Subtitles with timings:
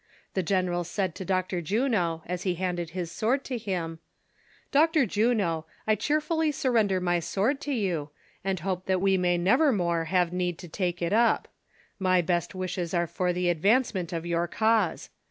[0.33, 1.61] The general said to Dr.
[1.61, 3.99] Juno, as he handed his sword to him:
[4.71, 5.07] ''Dr.
[5.07, 8.09] Juno, I cheerfully surrender my sword to you,
[8.43, 11.47] and hope that we may never more liave need to take it up;
[11.99, 15.11] my best wishes are for the advancement of your cause.